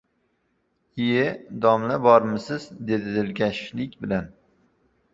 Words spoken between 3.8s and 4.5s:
bilan.